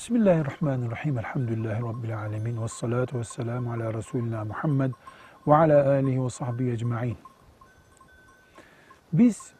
[0.00, 1.18] Bismillahirrahmanirrahim.
[1.18, 2.62] Elhamdülillahi Rabbil alemin.
[2.62, 4.90] Ve salatu ve selamu ala Resulina Muhammed
[5.46, 7.16] ve ala alihi ve sahbihi ecma'in.
[9.12, 9.52] Biz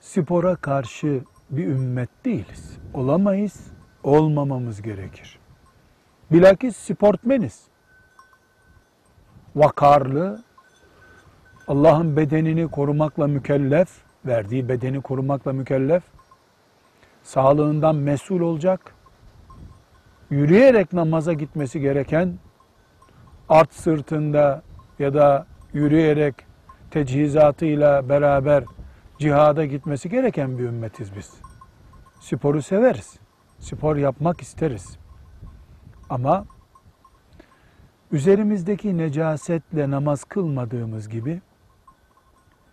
[0.00, 2.78] spora karşı bir ümmet değiliz.
[2.94, 3.66] Olamayız,
[4.02, 5.38] olmamamız gerekir.
[6.32, 7.64] Bilakis sportmeniz.
[9.56, 10.42] Vakarlı,
[11.68, 13.88] Allah'ın bedenini korumakla mükellef,
[14.26, 16.02] verdiği bedeni korumakla mükellef,
[17.22, 18.94] sağlığından mesul olacak,
[20.30, 22.38] yürüyerek namaza gitmesi gereken,
[23.48, 24.62] at sırtında
[24.98, 26.34] ya da yürüyerek
[26.90, 28.64] tecihizatıyla beraber
[29.18, 31.34] cihada gitmesi gereken bir ümmetiz biz.
[32.20, 33.18] Sporu severiz.
[33.58, 34.98] Spor yapmak isteriz.
[36.10, 36.44] Ama
[38.12, 41.40] üzerimizdeki necasetle namaz kılmadığımız gibi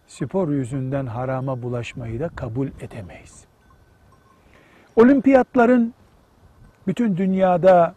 [0.07, 3.45] spor yüzünden harama bulaşmayı da kabul edemeyiz.
[4.95, 5.93] Olimpiyatların
[6.87, 7.95] bütün dünyada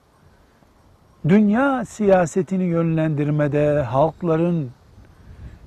[1.28, 4.70] dünya siyasetini yönlendirmede halkların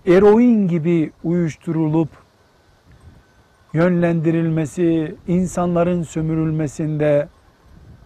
[0.05, 2.09] eroin gibi uyuşturulup
[3.73, 7.27] yönlendirilmesi, insanların sömürülmesinde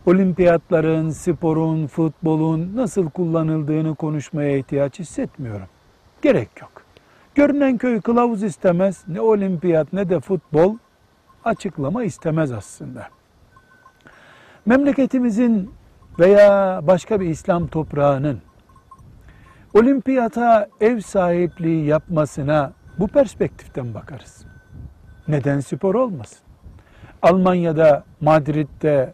[0.05, 5.67] olimpiyatların, sporun, futbolun nasıl kullanıldığını konuşmaya ihtiyaç hissetmiyorum.
[6.21, 6.71] Gerek yok.
[7.35, 9.03] Görünen köy kılavuz istemez.
[9.07, 10.77] Ne olimpiyat ne de futbol
[11.43, 13.07] açıklama istemez aslında.
[14.65, 15.71] Memleketimizin
[16.19, 18.41] veya başka bir İslam toprağının
[19.73, 24.45] olimpiyata ev sahipliği yapmasına bu perspektiften bakarız.
[25.27, 26.39] Neden spor olmasın?
[27.21, 29.13] Almanya'da, Madrid'de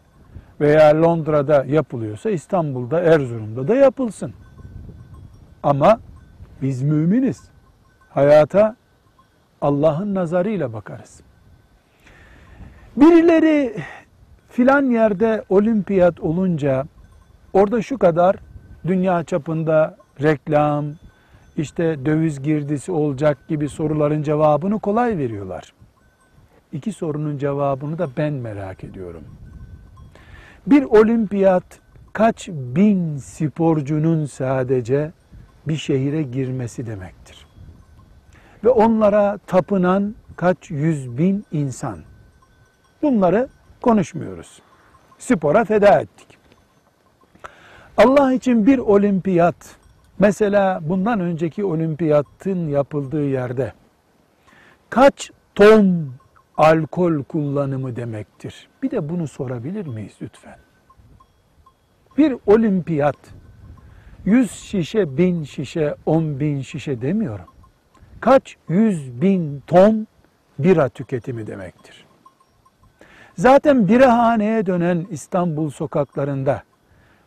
[0.60, 4.34] veya Londra'da yapılıyorsa İstanbul'da, Erzurum'da da yapılsın.
[5.62, 6.00] Ama
[6.62, 7.50] biz müminiz.
[8.10, 8.76] Hayata
[9.60, 11.20] Allah'ın nazarıyla bakarız.
[12.96, 13.76] Birileri
[14.52, 16.84] filan yerde olimpiyat olunca
[17.52, 18.36] orada şu kadar
[18.86, 20.84] dünya çapında reklam,
[21.56, 25.72] işte döviz girdisi olacak gibi soruların cevabını kolay veriyorlar.
[26.72, 29.24] İki sorunun cevabını da ben merak ediyorum.
[30.66, 31.64] Bir olimpiyat
[32.12, 35.12] kaç bin sporcunun sadece
[35.68, 37.46] bir şehire girmesi demektir.
[38.64, 41.98] Ve onlara tapınan kaç yüz bin insan.
[43.02, 43.48] Bunları
[43.82, 44.62] konuşmuyoruz.
[45.18, 46.38] Spora feda ettik.
[47.96, 49.76] Allah için bir olimpiyat,
[50.18, 53.72] mesela bundan önceki olimpiyatın yapıldığı yerde
[54.90, 56.12] kaç ton
[56.56, 58.68] alkol kullanımı demektir?
[58.82, 60.58] Bir de bunu sorabilir miyiz lütfen?
[62.18, 63.16] Bir olimpiyat,
[64.24, 67.46] yüz şişe, bin şişe, on bin şişe demiyorum.
[68.20, 70.06] Kaç yüz bin ton
[70.58, 72.04] bira tüketimi demektir.
[73.34, 76.62] Zaten birahaneye dönen İstanbul sokaklarında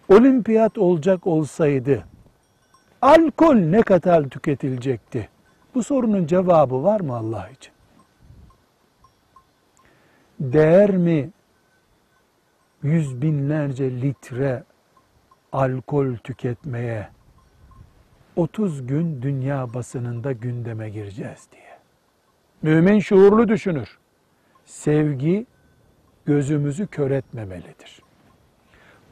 [0.09, 2.03] olimpiyat olacak olsaydı
[3.01, 5.29] alkol ne kadar tüketilecekti?
[5.75, 7.73] Bu sorunun cevabı var mı Allah için?
[10.39, 11.29] Değer mi
[12.83, 14.63] yüz binlerce litre
[15.51, 17.09] alkol tüketmeye
[18.35, 21.77] 30 gün dünya basınında gündeme gireceğiz diye.
[22.61, 23.97] Mümin şuurlu düşünür.
[24.65, 25.45] Sevgi
[26.25, 28.01] gözümüzü kör etmemelidir.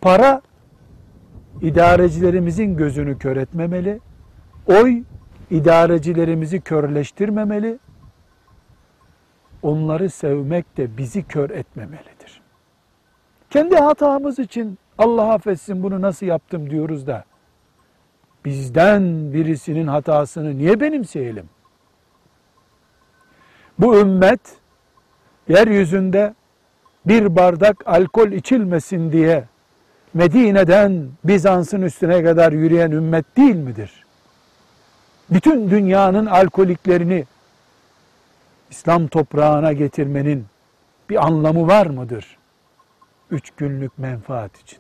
[0.02, 0.42] Para
[1.62, 4.00] idarecilerimizin gözünü kör etmemeli.
[4.68, 5.04] Oy
[5.50, 7.80] idarecilerimizi körleştirmemeli.
[9.62, 12.42] Onları sevmek de bizi kör etmemelidir.
[13.50, 17.26] Kendi hatamız için Allah affetsin bunu nasıl yaptım diyoruz da
[18.46, 21.50] bizden birisinin hatasını niye benimseyelim?
[23.80, 24.42] Bu ümmet
[25.48, 26.36] yeryüzünde
[27.06, 29.46] bir bardak alkol içilmesin diye
[30.14, 34.06] Medine'den Bizans'ın üstüne kadar yürüyen ümmet değil midir?
[35.30, 37.26] Bütün dünyanın alkoliklerini
[38.70, 40.46] İslam toprağına getirmenin
[41.10, 42.38] bir anlamı var mıdır?
[43.32, 44.80] Üç günlük menfaat için.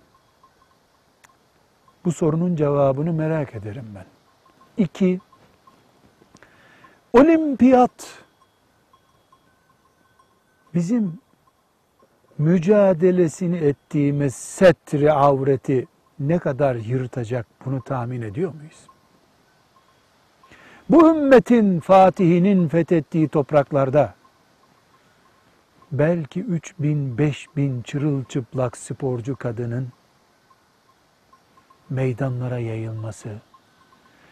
[2.06, 4.06] Bu sorunun cevabını merak ederim ben.
[4.78, 5.20] İki,
[7.14, 8.24] olimpiyat
[10.74, 11.20] bizim
[12.38, 15.88] mücadelesini ettiğimiz setri avreti
[16.20, 18.88] ne kadar yırtacak bunu tahmin ediyor muyuz?
[20.90, 24.14] Bu ümmetin fatihinin fethettiği topraklarda
[25.92, 29.88] belki 3 bin, 5 bin çırılçıplak sporcu kadının
[31.90, 33.30] meydanlara yayılması,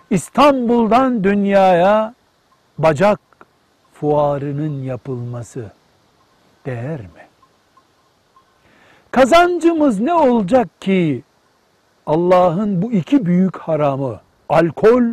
[0.09, 2.13] İstanbul'dan dünyaya
[2.77, 3.19] bacak
[3.93, 5.71] fuarının yapılması
[6.65, 7.30] değer mi?
[9.21, 11.23] Kazancımız ne olacak ki
[12.05, 14.19] Allah'ın bu iki büyük haramı
[14.49, 15.03] alkol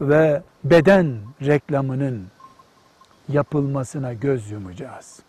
[0.00, 2.26] ve beden reklamının
[3.28, 5.20] yapılmasına göz yumacağız.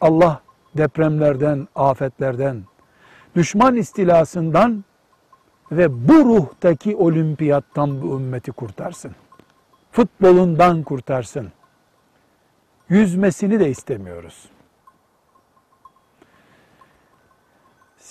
[0.00, 0.40] Allah
[0.76, 2.62] depremlerden, afetlerden,
[3.36, 4.84] düşman istilasından
[5.72, 9.12] ve bu ruhtaki olimpiyattan bu ümmeti kurtarsın.
[9.90, 11.52] Futbolundan kurtarsın.
[12.88, 14.51] Yüzmesini de istemiyoruz.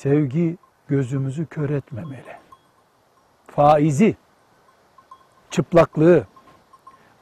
[0.02, 0.58] Sevgi
[0.88, 2.36] gözümüzü kör etmemeli.
[3.48, 4.16] Faizi,
[5.50, 6.28] çıplaklığı,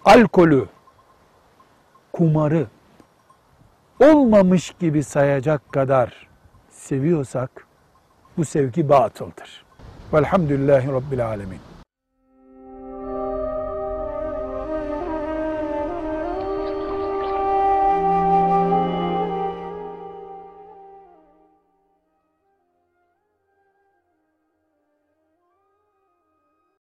[0.06, 0.68] alkolü,
[2.14, 2.68] kumarı
[4.00, 6.28] olmamış gibi sayacak kadar
[6.70, 7.68] seviyorsak
[8.38, 9.66] bu sevgi batıldır.
[10.14, 11.69] Velhamdülillahi Rabbil Alemin.